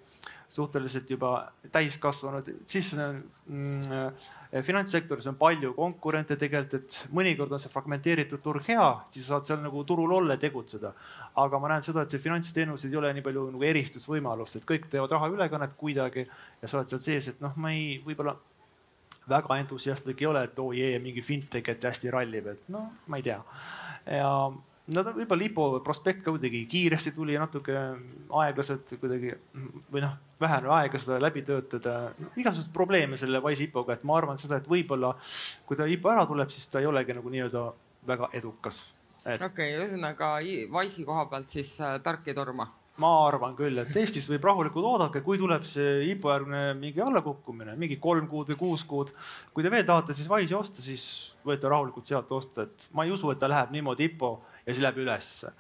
[0.55, 1.31] suhteliselt juba
[1.71, 4.07] täiskasvanud, siis mm,
[4.63, 9.61] finantssektoris on palju konkurente tegelikult, et mõnikord on see fragmenteeritud turg hea, siis saad seal
[9.63, 10.93] nagu turul olla ja tegutseda.
[11.43, 14.87] aga ma näen seda, et see finantsteenused ei ole nii palju nagu eristusvõimalust, et kõik
[14.91, 18.37] teevad rahaülekannet kuidagi ja sa oled seal sees, et noh, ma ei, võib-olla
[19.29, 22.87] väga entusiastlik ei ole, et oo oh, jee, mingi fintech, et hästi rallib, et noh,
[23.11, 23.41] ma ei tea.
[24.05, 24.31] ja
[24.93, 27.75] no ta võib-olla IPO prospekt ka kuidagi kiiresti tuli ja natuke
[28.41, 29.33] aeglaselt kuidagi
[29.93, 32.29] või noh, vähene aega seda läbi töötada no,.
[32.37, 35.15] igasuguseid probleeme selle Wise IPO-ga, et ma arvan seda, et võib-olla
[35.65, 37.65] kui ta IPO ära tuleb, siis ta ei olegi nagu nii-öelda
[38.05, 38.81] väga edukas
[39.25, 39.41] et....
[39.41, 40.35] okei okay,, ühesõnaga
[40.73, 42.69] Wise'i koha pealt siis äh, tark ei torma
[43.01, 47.73] ma arvan küll, et Eestis võib rahulikult oodata, kui tuleb see IPO järgne mingi allakukkumine,
[47.79, 49.11] mingi kolm kuud või kuus kuud.
[49.51, 51.03] kui te veel tahate siis Wise'i osta, siis
[51.45, 54.31] võite rahulikult sealt osta, et ma ei usu, et ta läheb niimoodi IPO
[54.65, 55.53] ja siis läheb ülesse.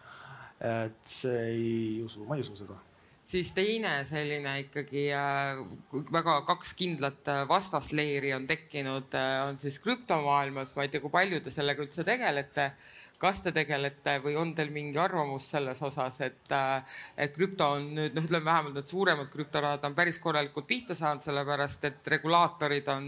[0.65, 2.77] et see ei usu, ma ei usu seda.
[3.25, 5.61] Siis teine selline ikkagi äh,
[6.13, 11.09] väga kaks kindlat äh, vastasleeri on tekkinud, äh, on siis krüptomaailmas, ma ei tea, kui
[11.13, 12.69] palju te sellega üldse tegelete.
[13.17, 16.53] Kas te tegelete või on teil mingi arvamus selles osas, et,
[17.17, 21.23] et krüpto on nüüd noh, ütleme vähemalt need suuremad krüptorahad on päris korralikult pihta saanud,
[21.25, 23.07] sellepärast et regulaatorid on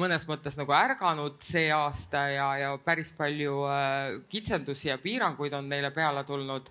[0.00, 5.68] mõnes mõttes nagu ärganud see aasta ja, ja päris palju äh, kitsendusi ja piiranguid on
[5.70, 6.70] neile peale tulnud.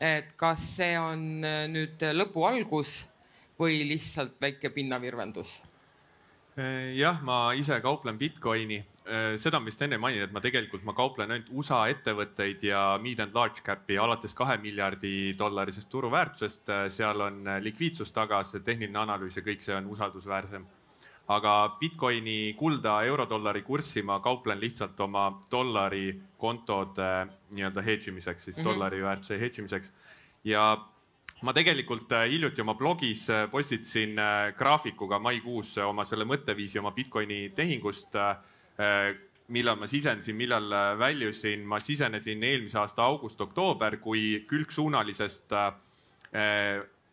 [0.00, 3.02] et kas see on äh, nüüd lõpu algus
[3.58, 5.62] või lihtsalt väike pinnavirvendus?
[6.98, 8.80] jah, ma ise kauplen Bitcoini,
[9.38, 13.20] seda ma vist enne mainin, et ma tegelikult, ma kauplen ainult USA ettevõtteid ja mid
[13.22, 16.72] and large cap'i alates kahe miljardi dollarisest turuväärtusest.
[16.90, 20.66] seal on likviidsus taga, see tehniline analüüs ja kõik see on usaldusväärsem
[21.28, 27.08] aga Bitcoini, kulda, eurodollari kurssi ma kauplen lihtsalt oma dollari kontode
[27.52, 28.68] nii-öelda hedge imiseks, siis mm -hmm.
[28.68, 29.92] dollari väärtuse hedge imiseks.
[30.44, 30.78] ja
[31.42, 36.90] ma tegelikult äh, hiljuti oma blogis äh, postitasin äh, graafikuga maikuus oma selle mõtteviisi oma
[36.90, 38.14] Bitcoini tehingust.
[39.48, 45.50] millal ma sisenesin, millal väljusin, ma sisenesin eelmise aasta august-oktoober, kui külgsuunalisest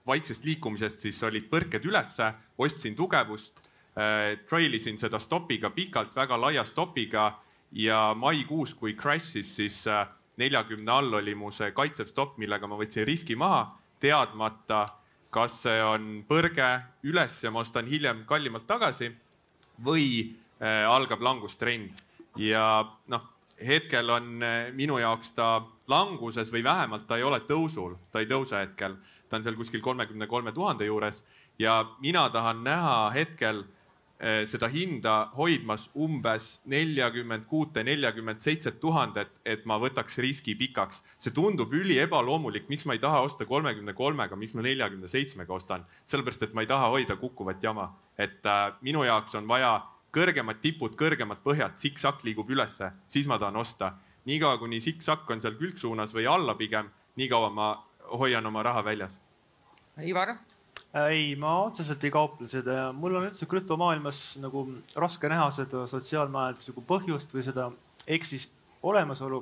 [0.08, 6.36] vaiksest liikumisest siis olid põrked ülesse, ostsin tugevust Äh, trail isin seda stopiga pikalt, väga
[6.36, 7.30] laia stopiga
[7.72, 12.80] ja maikuus, kui crash'is, siis äh, neljakümne all oli mu see kaitsev stopp, millega ma
[12.80, 13.68] võtsin riski maha,
[14.04, 14.86] teadmata,
[15.32, 16.70] kas see on põrge
[17.08, 19.12] üles ja ma ostan hiljem kallimalt tagasi
[19.84, 22.04] või äh, algab langustrend.
[22.36, 23.24] Ja noh,
[23.56, 24.42] hetkel on
[24.76, 28.98] minu jaoks ta languses või vähemalt ta ei ole tõusul, ta ei tõuse hetkel,
[29.30, 31.22] ta on seal kuskil kolmekümne kolme tuhande juures
[31.60, 33.64] ja mina tahan näha hetkel
[34.20, 41.02] seda hinda hoidmas umbes neljakümmend kuute, neljakümmend seitset tuhandet, et ma võtaks riski pikaks.
[41.20, 45.54] see tundub üli ebaloomulik, miks ma ei taha osta kolmekümne kolmega, miks ma neljakümne seitsmega
[45.54, 47.92] ostan, sellepärast et ma ei taha hoida kukkuvat jama.
[48.18, 49.82] et äh, minu jaoks on vaja
[50.16, 53.94] kõrgemad tipud, kõrgemad põhjad, siksak liigub ülesse, siis ma tahan osta.
[54.26, 57.70] niikaua kuni siksak on seal külgsuunas või alla pigem, niikaua ma
[58.12, 59.20] hoian oma raha väljas.
[60.02, 60.38] Ivar
[61.04, 65.84] ei, ma otseselt ei kauple seda ja mul on üldse krüptomaailmas nagu raske näha seda
[65.92, 67.70] sotsiaalmajanduslikku põhjust või seda
[68.08, 68.48] eksis
[68.86, 69.42] olemasolu,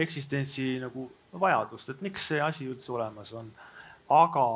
[0.00, 1.06] eksistentsi nagu
[1.40, 3.50] vajadust, et miks see asi üldse olemas on.
[4.10, 4.46] aga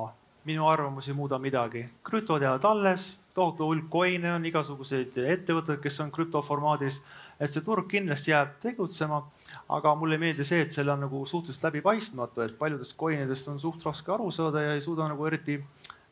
[0.44, 6.00] minu arvamus ei muuda midagi, krüptod jäävad alles, tohutu hulk coin'e on, igasuguseid ettevõtteid, kes
[6.02, 7.00] on krüptoformaadis,
[7.38, 9.22] et see turg kindlasti jääb tegutsema.
[9.68, 13.48] aga mulle ei meeldi see, et seal on nagu suhteliselt läbipaistmatu, et paljudest coin idest
[13.48, 15.60] on suht raske aru saada ja ei suuda nagu eriti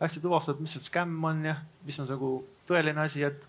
[0.03, 2.31] hästi tuvastada, mis seal skämm on ja mis on nagu
[2.69, 3.45] tõeline asi, et,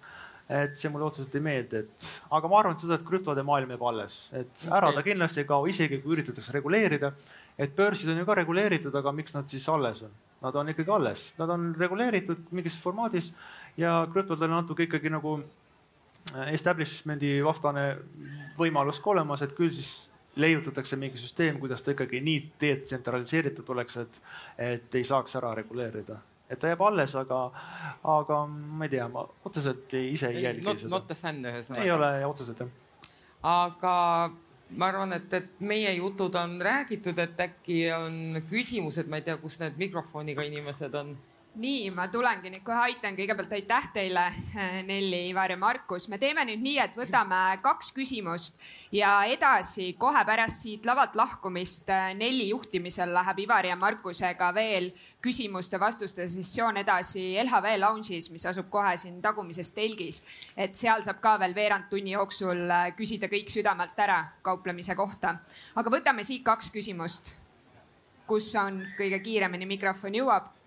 [0.49, 3.73] et see mulle otseselt ei meeldi, et aga ma arvan et seda, et krüptode maailm
[3.73, 7.13] jääb alles, et ära ta kindlasti ei kao, isegi kui üritatakse reguleerida.
[7.57, 10.13] et börsid on ju ka reguleeritud, aga miks nad siis alles on?
[10.41, 13.33] Nad on ikkagi alles, nad on reguleeritud mingis formaadis
[13.77, 15.37] ja krüptodel on natuke ikkagi nagu
[16.33, 17.85] äh, establishment'i vastane
[18.57, 23.97] võimalus ka olemas, et küll siis leiutatakse mingi süsteem, kuidas ta ikkagi nii detsentraliseeritud oleks,
[24.01, 24.21] et,
[24.57, 26.17] et ei saaks ära reguleerida
[26.53, 27.41] et ta jääb alles, aga,
[28.15, 30.93] aga ma ei tea, ma otseselt ise ei jälgi not, seda.
[30.95, 31.83] Not a fan ühesõnaga.
[31.83, 32.71] ei ole otseselt jah.
[33.53, 33.97] aga
[34.77, 39.37] ma arvan, et, et meie jutud on räägitud, et äkki on küsimused, ma ei tea,
[39.41, 41.13] kus need mikrofoniga inimesed on
[41.53, 44.23] nii, ma tulengi nüüd kohe aitan, kõigepealt aitäh teile,
[44.57, 46.07] eh, Nelli, Ivar ja Markus.
[46.09, 48.55] me teeme nüüd nii, et võtame kaks küsimust
[48.91, 54.91] ja edasi kohe pärast siit lavalt lahkumist eh, Nelli juhtimisel läheb Ivari ja Markusega veel
[55.21, 60.23] küsimuste-vastuste sessioon edasi LHV Lounge'is, mis asub kohe siin tagumises telgis.
[60.57, 65.37] et seal saab ka veel veerand tunni jooksul eh, küsida kõik südamelt ära kauplemise kohta.
[65.75, 67.35] aga võtame siit kaks küsimust.
[68.25, 70.62] kus on kõige kiiremini mikrofon jõuab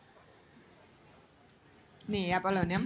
[2.13, 2.85] nii ja palun jah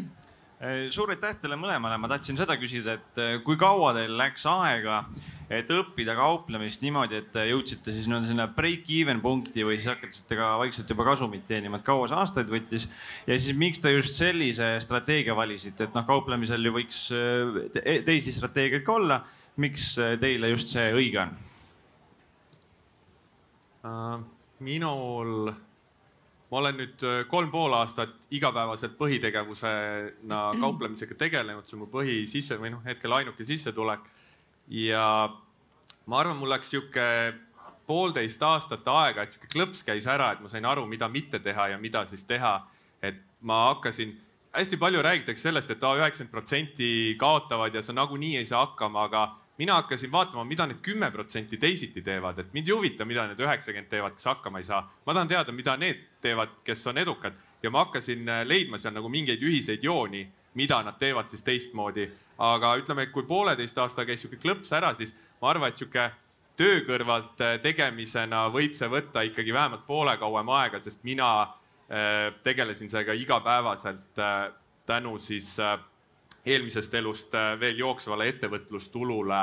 [0.61, 4.47] äh, suur aitäh teile mõlemale, ma tahtsin seda küsida, et äh, kui kaua teil läks
[4.51, 5.03] aega,
[5.51, 10.53] et õppida kauplemist niimoodi, et jõudsite siis nii-öelda sinna break-even punkti või siis hakkasite ka
[10.63, 12.89] vaikselt juba kasumit teenima, et kaua see aastaid võttis?
[13.27, 18.35] ja siis miks te just sellise strateegia valisite, et noh, kauplemisel ju võiks äh, teisi
[18.37, 19.23] strateegiaid ka olla.
[19.61, 21.33] miks teile just see õige on
[23.85, 24.21] uh,?
[24.61, 25.51] minul
[26.51, 32.59] ma olen nüüd äh, kolm pool aastat igapäevaselt põhitegevusena kauplemisega tegelenud, see on mu põhisisse
[32.61, 34.09] või noh, hetkel ainuke sissetulek.
[34.71, 35.05] ja
[36.07, 37.07] ma arvan, mul läks sihuke
[37.87, 41.71] poolteist aastat aega, et sihuke klõps käis ära, et ma sain aru, mida mitte teha
[41.75, 42.61] ja mida siis teha.
[43.03, 44.13] et ma hakkasin,
[44.53, 49.07] hästi palju räägitakse sellest et, et üheksakümmend protsenti kaotavad ja sa nagunii ei saa hakkama,
[49.09, 49.23] aga
[49.61, 53.41] mina hakkasin vaatama, mida need kümme protsenti teisiti teevad, et mind ei huvita, mida need
[53.45, 54.81] üheksakümmend teevad, kes hakkama ei saa.
[55.07, 58.95] ma tahan teada, mida need teevad, kes on edukad ja ma hakkasin äh, leidma seal
[58.97, 60.23] nagu mingeid ühiseid jooni,
[60.57, 62.09] mida nad teevad siis teistmoodi.
[62.39, 66.09] aga ütleme, kui pooleteist aasta käis sihuke klõps ära, siis ma arvan, et sihuke
[66.57, 72.33] töö kõrvalt äh, tegemisena võib see võtta ikkagi vähemalt poole kauem aega, sest mina äh,
[72.43, 74.25] tegelesin sellega igapäevaselt
[74.89, 75.59] tänu siis
[76.47, 79.41] eelmisest elust äh, veel jooksvale ettevõtlustulule,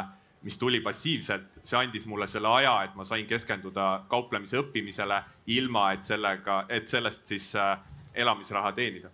[0.48, 5.22] mis tuli passiivselt, see andis mulle selle aja, et ma sain keskenduda kauplemise õppimisele,
[5.58, 7.78] ilma et sellega, et sellest siis äh,
[8.14, 9.12] elamisraha teenida.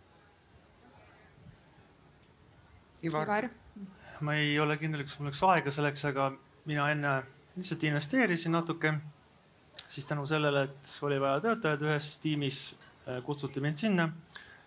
[3.04, 3.50] Ivar, Ivar,
[4.24, 6.30] ma ei ole kindel, kas mul oleks aega selleks, aga
[6.70, 7.18] mina enne
[7.58, 8.94] lihtsalt investeerisin natuke.
[9.90, 12.76] siis tänu sellele, et oli vaja töötajaid ühes tiimis,
[13.26, 14.10] kutsuti mind sinna.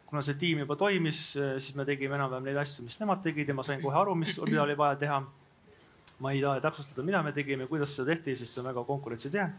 [0.06, 3.56] Kuna see tiim juba toimis, siis me tegime enam-vähem neid asju, mis nemad tegid ja
[3.58, 5.24] ma sain kohe aru, mis, oli vaja teha.
[6.22, 9.50] ma ei taha täpsustada, mida me tegime, kuidas seda tehti, sest see on väga konkurentsitihe.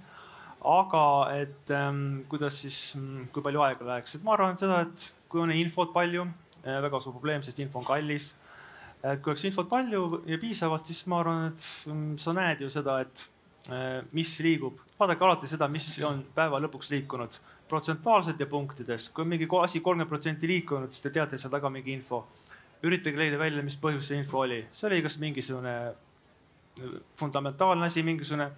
[0.66, 1.04] aga
[1.36, 2.96] et ähm, kuidas siis,
[3.34, 6.26] kui palju aega läheks, et ma arvan seda, et kui on infot palju,
[6.64, 8.34] väga suur probleem, sest info on kallis
[9.04, 12.70] et kui oleks infot palju ja piisavalt, siis ma arvan, et mm, sa näed ju
[12.74, 13.24] seda, et
[13.70, 14.80] eh, mis liigub.
[14.98, 17.38] vaadake alati seda, mis on päeva lõpuks liikunud
[17.70, 19.10] protsentuaalselt ja punktides.
[19.10, 22.28] kui on mingi asi kolmkümmend protsenti liikunud, siis te teate, et seal taga mingi info.
[22.84, 24.68] üritage leida välja, mis põhjus see info oli.
[24.74, 25.78] see oli kas mingisugune
[27.16, 28.52] fundamentaalne asi, mingisugune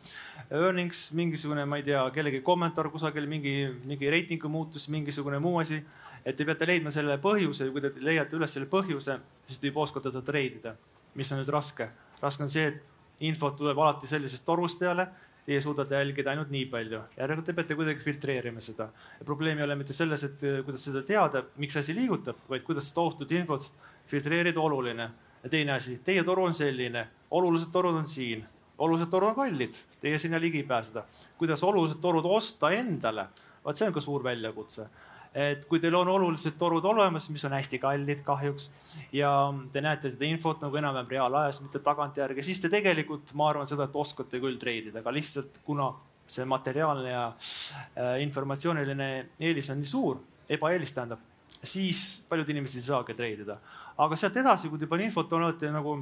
[0.51, 3.53] earnings, mingisugune, ma ei tea, kellegi kommentaar kusagil, mingi,
[3.85, 5.83] mingi reitingu muutus, mingisugune muu asi.
[6.25, 9.15] et te peate leidma selle põhjuse ja kui te leiate üles selle põhjuse,
[9.47, 10.75] siis te juba oskate seda treidida.
[11.15, 11.89] mis on nüüd raske?
[12.21, 12.83] raske on see, et
[13.19, 15.07] infot tuleb alati sellisest torust peale.
[15.45, 18.89] Teie suudate jälgida ainult nii palju, järelikult te peate kuidagi filtreerima seda.
[19.25, 23.31] probleem ei ole mitte selles, et kuidas seda teada, miks asi liigutab, vaid kuidas tohutud
[23.31, 23.71] infot
[24.07, 25.09] filtreerida oluline
[25.43, 28.43] ja teine asi, teie toru on selline, olulised torud on siin,
[28.77, 31.03] olulised torud on kallid, teie sinna ligi ei pääseda.
[31.37, 33.27] kuidas olulised torud osta endale,
[33.63, 34.87] vaat see on ka suur väljakutse.
[35.33, 38.69] Et kui teil on olulised torud olemas, mis on hästi kallid kahjuks
[39.13, 39.31] ja
[39.71, 43.85] te näete seda infot nagu enam-vähem reaalajas, mitte tagantjärgi, siis te tegelikult, ma arvan seda,
[43.85, 45.91] et oskate küll treidida, aga lihtsalt kuna
[46.29, 51.21] see materiaalne ja äh, informatsiooniline eelis on nii suur, ebaeelis tähendab,
[51.61, 53.57] siis paljud inimesed ei saagi treidida.
[53.97, 55.97] aga sealt edasi, kui te palju infot olete nagu,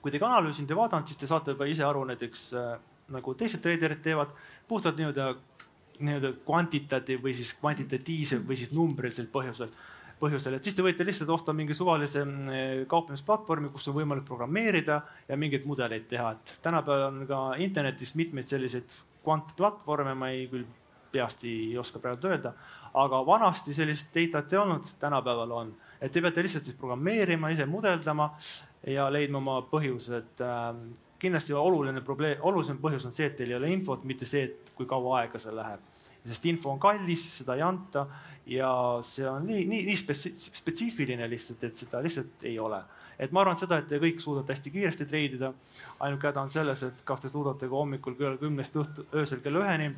[0.00, 2.76] kui te ka analüüsinud ja vaadanud, siis te saate ka ise aru näiteks äh,
[3.12, 4.32] nagu teised treiderid teevad
[4.68, 5.32] puhtalt nii-öelda,
[6.00, 9.72] nii-öelda kvantitatiiv või siis kvantitatiivse või siis numbrilisel põhjusel
[10.18, 15.00] põhjusel, et siis te võite lihtsalt osta mingi suvalise mm, kauplemisplatvormi, kus on võimalik programmeerida
[15.28, 20.66] ja mingeid mudeleid teha, et tänapäeval on ka internetis mitmeid selliseid kvantplatvorme, ma ei küll
[21.12, 22.52] peast ei oska praegu öelda,
[22.98, 25.76] aga vanasti sellist datat ei olnud, tänapäeval on.
[26.00, 28.32] et te peate lihtsalt siis programmeerima, ise mudeldama
[28.86, 30.74] ja leidma oma põhjused äh,
[31.18, 34.74] kindlasti oluline probleem, olulisem põhjus on see, et teil ei ole infot, mitte see, et
[34.76, 35.87] kui kaua aega see läheb.
[36.26, 38.06] Sest info on kallis, seda ei anta
[38.48, 38.70] ja
[39.04, 42.82] see on nii, nii, nii spetsi, spetsiifiline lihtsalt, et seda lihtsalt ei ole.
[43.18, 45.52] et ma arvan et seda, et te kõik suudate hästi kiiresti treidida.
[46.00, 49.64] ainuke häda on selles, et kas te suudate ka hommikul kella kümnest õhtu, öösel kella
[49.66, 49.90] üheni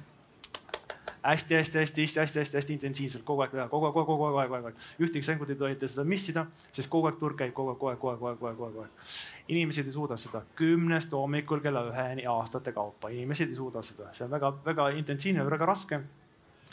[1.22, 4.86] hästi-hästi-hästi-hästi-hästi-hästi intensiivselt kogu aeg teha, kogu aeg, kogu aeg, kogu aeg, kogu aeg.
[5.00, 8.00] ühtegi sekundit ei tohi seda missida, sest kogu aeg turg käib kogu aeg, kogu aeg,
[8.00, 9.14] kogu aeg, kogu aeg, kogu aeg.
[9.48, 14.24] inimesed ei suuda seda kümnest hommikul kella üheni aastate kaupa, inimesed ei suuda seda, see
[14.24, 16.00] on väga-väga intensiivne, väga raske.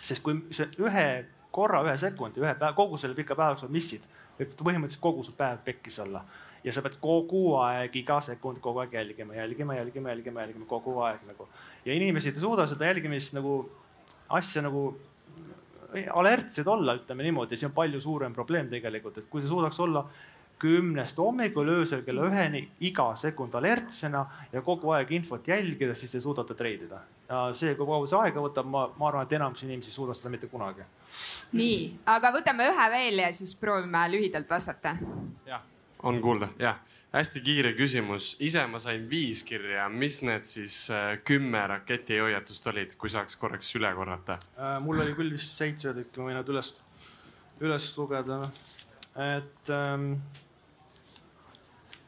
[0.01, 1.07] sest kui see ühe
[1.51, 4.03] korra, ühe sekundi, ühe päev, kogu selle pika päeva jooksul missid,
[4.39, 6.23] võib põhimõtteliselt kogu su päev pekkis olla
[6.63, 10.99] ja sa pead kogu aeg, iga sekund kogu aeg jälgima, jälgima, jälgima, jälgima, jälgima kogu
[11.05, 11.47] aeg nagu.
[11.85, 13.69] ja inimesed ei suuda seda jälgimist nagu
[14.29, 14.89] asja nagu
[16.13, 20.03] alertsed olla, ütleme niimoodi, see on palju suurem probleem tegelikult, et kui sa suudaks olla
[20.59, 26.21] kümnest hommikul öösel kella üheni iga sekund alertsena ja kogu aeg infot jälgida, siis te
[26.21, 26.99] suudate treidida.
[27.29, 30.15] ja see, kui kaua see aega võtab, ma, ma arvan, et enamus inimesi ei suuda
[30.17, 30.85] seda mitte kunagi.
[31.53, 34.95] nii, aga võtame ühe veel ja siis proovime lühidalt vastata.
[35.45, 35.63] jah,
[36.03, 36.81] on kuulda, jah
[37.17, 42.93] hästi kiire küsimus, ise ma sain viis kirja, mis need siis äh, kümme raketihoiatust olid,
[42.99, 44.37] kui saaks korraks üle korrata?
[44.57, 46.73] Äh, mul oli küll vist seitse tükki, ma võin nad üles,
[47.63, 48.41] üles lugeda.
[49.17, 50.11] et ähm,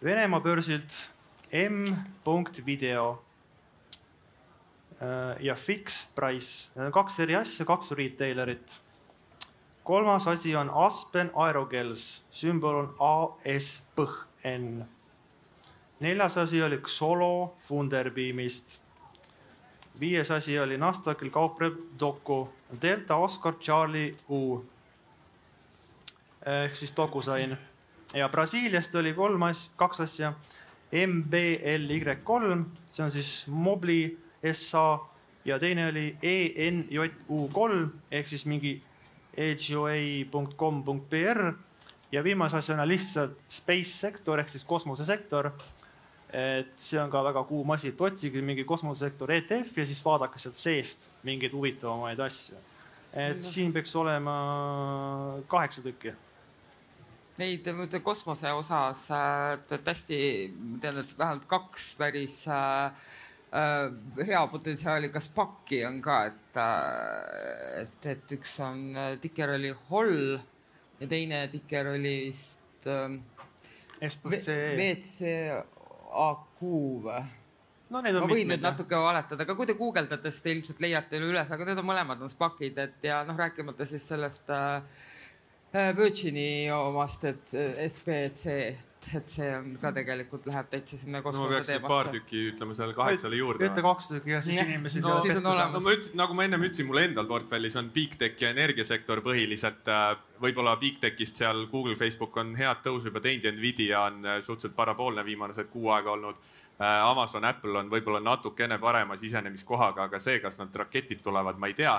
[0.04, 1.10] Venemaa börsilt
[1.52, 3.08] m.video
[5.02, 8.78] äh, ja fix price, need on kaks eri asja, kaks retailerit.
[9.84, 14.86] kolmas asi on Aspen Aerogels, sümbol on ASPN
[16.00, 18.80] neljas asi oli Xolo Funderbeamist.
[20.00, 22.50] viies asi oli Nasdaqil kauplev Doku.
[22.82, 24.66] Delta Oscar Charlie U.
[26.46, 27.58] Ehk siis DocuSign
[28.14, 30.34] ja Brasiiliast oli kolm asja, kaks asja.
[30.92, 34.18] MBLY3, see on siis Mobli
[34.54, 35.00] SA
[35.46, 38.84] ja teine oli ENJU3 ehk siis mingi
[39.38, 41.54] HOA.com.br
[42.12, 45.52] ja viimase asjana lihtsalt space sektor ehk siis kosmosesektor
[46.34, 50.42] et see on ka väga kuum asi, et otsige mingi kosmosesektori ETF ja siis vaadake
[50.42, 52.58] sealt seest mingeid huvitavamaid asju.
[53.14, 54.34] et siin peaks olema
[55.50, 56.14] kaheksa tükki.
[57.40, 57.66] Neid
[58.04, 59.08] kosmose osas,
[59.72, 60.20] et hästi,
[60.84, 62.92] et vähemalt kaks päris äh,
[63.56, 68.92] äh, hea potentsiaaliga SPAC-i on ka, et äh,, et, et üks on,
[69.24, 70.38] tikker oli Holl
[71.00, 73.18] ja teine tikker oli vist äh,
[74.10, 74.60] SPC.
[76.10, 76.64] WCAQ
[77.06, 77.22] või?
[77.90, 80.82] no need on ma võin nüüd natuke valetada, aga kui te guugeldate, siis te ilmselt
[80.84, 84.52] leiate üle üles, aga need on mõlemad on spakid, et ja noh, rääkimata siis sellest
[84.54, 84.84] äh,
[85.74, 88.60] äh Virgini omast, et äh, SBC,
[89.18, 92.14] et see on ka tegelikult läheb täitsa sinna no ma kosmose peaks nüüd paar teemasse.
[92.18, 93.68] tükki ütlema sellele kaheksale juurde.
[93.70, 94.70] ütle kaks tükki ja siis Jah.
[94.70, 95.76] inimesed no, siis on olemas.
[95.76, 99.24] no ma ütlesin, nagu ma ennem ütlesin, mul endal portfellis on big tech ja energiasektor
[99.26, 99.92] põhiliselt.
[100.40, 104.40] võib-olla big tech'ist seal Google, Facebook on head tõusu juba teinud ja Nvidia on äh,
[104.44, 106.40] suhteliselt parapoolne viimased kuu aega olnud.
[106.80, 111.76] Amazon, Apple on võib-olla natukene parema sisenemiskohaga, aga see, kas nad raketid tulevad, ma ei
[111.76, 111.98] tea.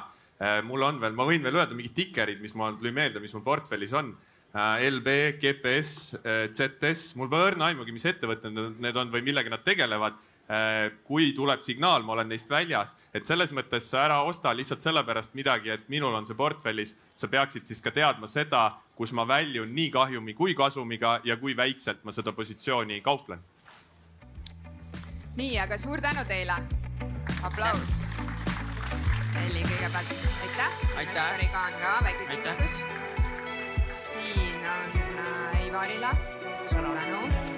[0.65, 3.45] mul on veel, ma võin veel öelda mingid tikerid, mis mul tuli meelde, mis mul
[3.45, 4.15] portfellis on.
[4.53, 6.17] LB, GPS,
[6.51, 10.19] ZS, mul pole õrna aimugi, mis ettevõtted need on või millega nad tegelevad
[11.05, 15.71] kui tuleb signaal, ma olen neist väljas, et selles mõttes ära osta lihtsalt sellepärast midagi,
[15.71, 16.97] et minul on see portfellis.
[17.17, 21.57] sa peaksid siis ka teadma seda, kus ma väljun nii kahjumi kui kasumiga ja kui
[21.57, 23.39] väikselt ma seda positsiooni kauplen.
[25.37, 26.55] nii, aga suur tänu teile.
[27.43, 28.03] aplaus.
[29.47, 30.11] Elli kõigepealt,
[30.43, 30.73] aitäh.
[30.97, 31.15] Aitäh.
[31.15, 33.20] Nestariga on ka väike kingitus.
[33.91, 36.09] Siin on äh, Ivarile,
[36.67, 37.50] suur tänu